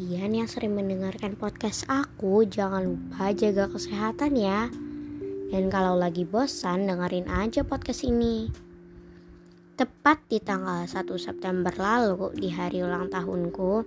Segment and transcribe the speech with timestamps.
[0.00, 4.72] kalian yang sering mendengarkan podcast aku, jangan lupa jaga kesehatan ya.
[5.52, 8.48] Dan kalau lagi bosan, dengerin aja podcast ini.
[9.76, 13.84] Tepat di tanggal 1 September lalu, di hari ulang tahunku,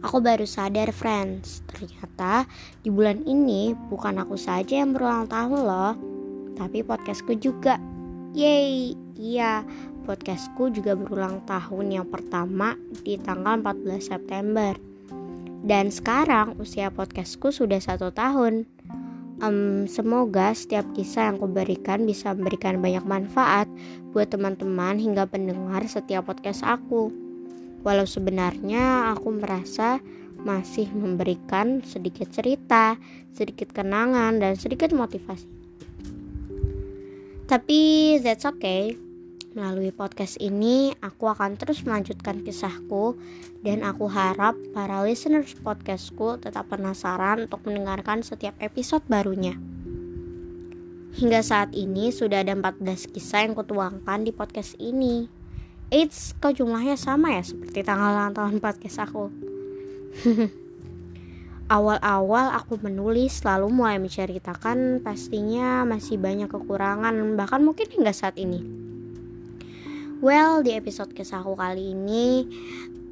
[0.00, 2.48] aku baru sadar friends, ternyata
[2.80, 5.92] di bulan ini bukan aku saja yang berulang tahun loh,
[6.56, 7.76] tapi podcastku juga.
[8.32, 9.60] Yeay, iya,
[10.08, 14.88] podcastku juga berulang tahun yang pertama di tanggal 14 September.
[15.60, 18.64] Dan sekarang usia podcastku sudah satu tahun.
[19.40, 23.68] Um, semoga setiap kisah yang kuberikan bisa memberikan banyak manfaat
[24.12, 27.08] buat teman-teman hingga pendengar setiap podcast aku.
[27.80, 30.00] Walau sebenarnya aku merasa
[30.44, 32.96] masih memberikan sedikit cerita,
[33.32, 35.48] sedikit kenangan, dan sedikit motivasi.
[37.48, 37.80] Tapi
[38.20, 39.09] that's okay
[39.50, 43.18] Melalui podcast ini, aku akan terus melanjutkan kisahku
[43.66, 49.58] dan aku harap para listeners podcastku tetap penasaran untuk mendengarkan setiap episode barunya.
[51.18, 55.26] Hingga saat ini sudah ada 14 kisah yang kutuangkan di podcast ini.
[55.90, 59.34] Eits, kok jumlahnya sama ya seperti tanggal ulang tahun podcast aku.
[61.74, 68.79] Awal-awal aku menulis lalu mulai menceritakan pastinya masih banyak kekurangan bahkan mungkin hingga saat ini.
[70.20, 72.44] Well, di episode kisahku kali ini,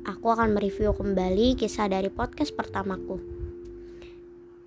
[0.05, 3.17] aku akan mereview kembali kisah dari podcast pertamaku.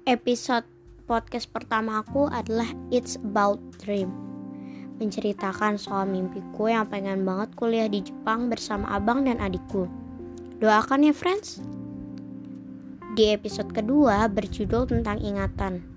[0.09, 0.66] Episode
[1.06, 4.09] podcast pertamaku adalah It's About Dream.
[4.97, 9.86] Menceritakan soal mimpiku yang pengen banget kuliah di Jepang bersama abang dan adikku.
[10.58, 11.62] Doakan ya friends.
[13.14, 15.91] Di episode kedua berjudul tentang ingatan.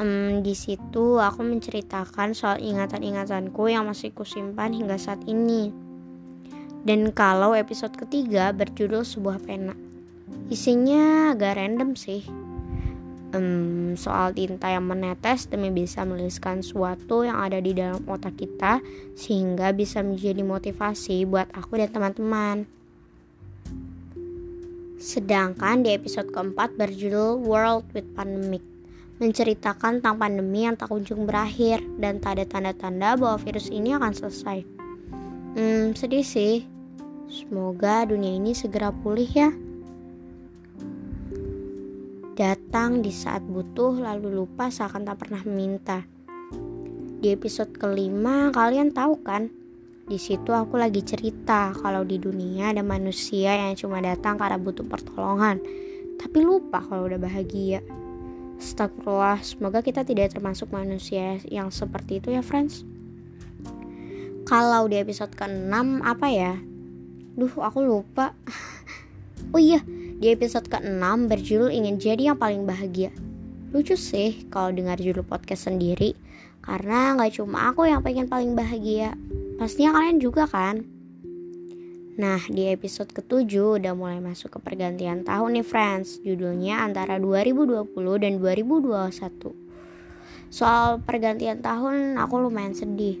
[0.00, 5.68] Um, di situ aku menceritakan soal ingatan-ingatanku yang masih kusimpan hingga saat ini.
[6.80, 9.76] Dan kalau episode ketiga berjudul sebuah pena,
[10.48, 12.24] isinya agak random sih.
[13.36, 18.80] Um, soal tinta yang menetes demi bisa menuliskan sesuatu yang ada di dalam otak kita
[19.20, 22.64] sehingga bisa menjadi motivasi buat aku dan teman-teman.
[24.96, 28.64] Sedangkan di episode keempat berjudul World with Pandemic
[29.20, 34.12] menceritakan tentang pandemi yang tak kunjung berakhir dan tak ada tanda-tanda bahwa virus ini akan
[34.16, 34.64] selesai.
[35.54, 36.64] Hmm, sedih sih.
[37.28, 39.52] Semoga dunia ini segera pulih ya.
[42.34, 46.00] Datang di saat butuh lalu lupa seakan tak pernah meminta.
[47.20, 49.52] Di episode kelima kalian tahu kan?
[50.08, 54.82] Di situ aku lagi cerita kalau di dunia ada manusia yang cuma datang karena butuh
[54.88, 55.60] pertolongan,
[56.16, 57.99] tapi lupa kalau udah bahagia.
[58.60, 62.84] Astagfirullah, semoga kita tidak termasuk manusia yang seperti itu ya friends.
[64.44, 66.60] Kalau di episode ke-6 apa ya?
[67.40, 68.36] Duh, aku lupa.
[69.56, 69.80] oh iya,
[70.20, 73.08] di episode ke-6 berjudul ingin jadi yang paling bahagia.
[73.72, 76.12] Lucu sih kalau dengar judul podcast sendiri,
[76.60, 79.16] karena nggak cuma aku yang pengen paling bahagia.
[79.56, 80.84] Pastinya kalian juga kan?
[82.20, 86.20] Nah, di episode ketujuh udah mulai masuk ke pergantian tahun nih friends.
[86.20, 89.56] Judulnya antara 2020 dan 2021.
[90.52, 93.16] Soal pergantian tahun aku lumayan sedih.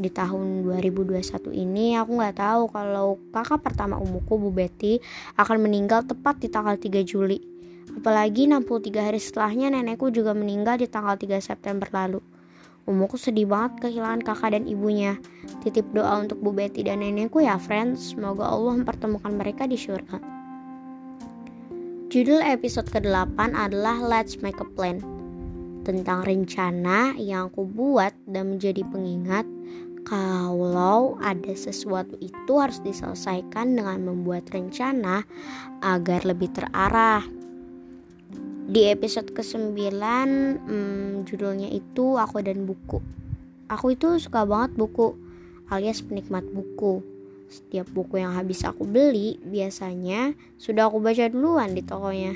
[0.00, 5.04] Di tahun 2021 ini aku nggak tahu kalau kakak pertama umuku Bu Betty
[5.36, 7.36] akan meninggal tepat di tanggal 3 Juli.
[7.92, 12.24] Apalagi 63 hari setelahnya nenekku juga meninggal di tanggal 3 September lalu.
[12.82, 15.14] Umuku sedih banget kehilangan kakak dan ibunya.
[15.62, 18.14] Titip doa untuk Bu Betty dan nenekku ya friends.
[18.14, 20.18] Semoga Allah mempertemukan mereka di surga.
[22.10, 24.98] Judul episode ke-8 adalah Let's Make a Plan.
[25.86, 29.46] Tentang rencana yang aku buat dan menjadi pengingat
[30.02, 35.22] kalau ada sesuatu itu harus diselesaikan dengan membuat rencana
[35.80, 37.22] agar lebih terarah
[38.62, 43.02] di episode ke-9 hmm, judulnya itu aku dan buku.
[43.66, 45.18] Aku itu suka banget buku
[45.72, 47.02] alias penikmat buku.
[47.50, 52.32] Setiap buku yang habis aku beli biasanya sudah aku baca duluan di tokonya.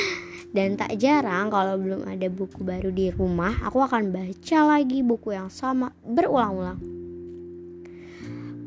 [0.56, 5.34] Dan tak jarang kalau belum ada buku baru di rumah aku akan baca lagi buku
[5.34, 6.80] yang sama berulang-ulang.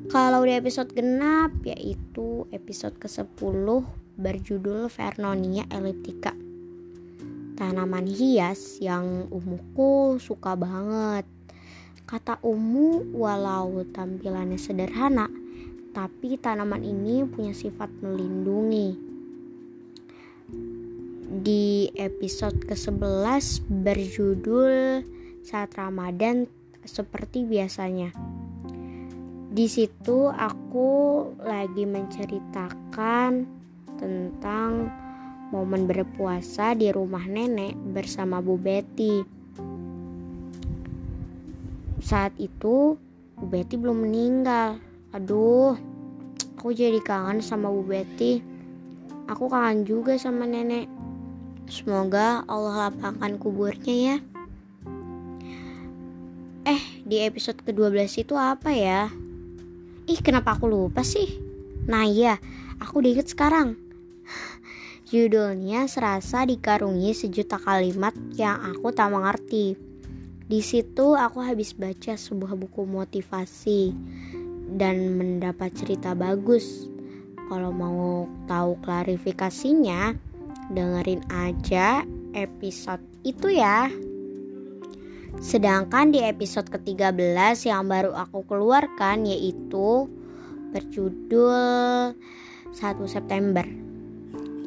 [0.09, 3.65] Kalau di episode genap yaitu episode ke-10
[4.17, 6.48] berjudul Vernonia elliptica
[7.59, 11.27] tanaman hias yang umuku suka banget.
[12.07, 15.27] Kata Umu, walau tampilannya sederhana,
[15.91, 18.95] tapi tanaman ini punya sifat melindungi.
[21.29, 25.05] Di episode ke-11 berjudul
[25.43, 26.49] Saat Ramadan
[26.87, 28.15] seperti biasanya.
[29.51, 30.89] Di situ aku
[31.43, 33.45] lagi menceritakan
[33.99, 34.71] tentang
[35.49, 39.25] momen berpuasa di rumah nenek bersama Bu Betty.
[41.99, 42.95] Saat itu
[43.37, 44.77] Bu Betty belum meninggal.
[45.13, 45.73] Aduh,
[46.57, 48.45] aku jadi kangen sama Bu Betty.
[49.29, 50.89] Aku kangen juga sama nenek.
[51.69, 54.17] Semoga Allah lapangkan kuburnya ya.
[56.65, 59.09] Eh, di episode ke-12 itu apa ya?
[60.09, 61.37] Ih, kenapa aku lupa sih?
[61.85, 62.41] Nah iya,
[62.81, 63.77] aku udah inget sekarang.
[65.09, 69.73] Judulnya serasa dikarungi sejuta kalimat yang aku tak mengerti.
[70.45, 73.89] Di situ aku habis baca sebuah buku motivasi
[74.77, 76.85] dan mendapat cerita bagus.
[77.49, 80.13] Kalau mau tahu klarifikasinya,
[80.77, 82.05] dengerin aja
[82.37, 83.89] episode itu ya.
[85.41, 90.05] Sedangkan di episode ke-13 yang baru aku keluarkan yaitu
[90.69, 92.13] berjudul
[92.77, 92.77] 1
[93.09, 93.88] September.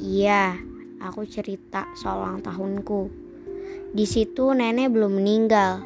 [0.02, 0.58] Iya,
[0.98, 3.06] aku cerita soal ulang tahunku.
[3.94, 5.78] Di situ nenek belum meninggal.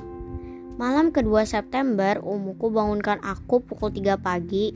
[0.81, 4.73] Malam kedua September, umuku bangunkan aku pukul 3 pagi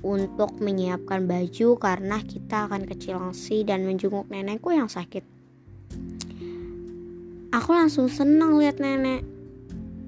[0.00, 5.28] untuk menyiapkan baju karena kita akan ke Cilengsi dan menjenguk nenekku yang sakit.
[7.52, 9.28] Aku langsung senang lihat nenek.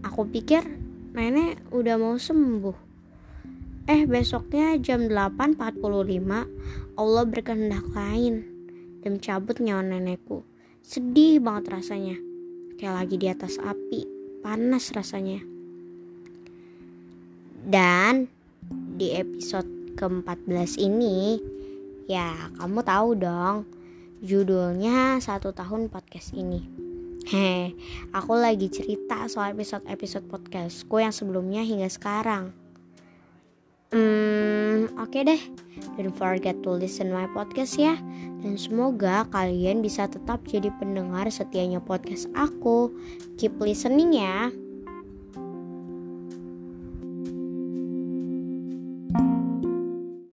[0.00, 0.64] Aku pikir
[1.12, 2.85] nenek udah mau sembuh.
[3.86, 8.42] Eh besoknya jam 8.45 Allah berkehendak lain
[9.06, 10.42] dan cabut nyawa nenekku.
[10.82, 12.18] Sedih banget rasanya.
[12.82, 14.02] Kayak lagi di atas api,
[14.42, 15.38] panas rasanya.
[17.62, 18.26] Dan
[18.98, 21.38] di episode ke-14 ini
[22.10, 23.66] ya kamu tahu dong
[24.22, 26.86] judulnya satu tahun podcast ini
[27.26, 27.74] Heh,
[28.14, 32.54] aku lagi cerita soal episode-episode podcastku yang sebelumnya hingga sekarang.
[33.94, 35.42] Hmm, oke okay deh.
[35.94, 37.94] Don't forget to listen my podcast ya.
[38.42, 42.90] Dan semoga kalian bisa tetap jadi pendengar setianya podcast aku.
[43.38, 44.50] Keep listening ya.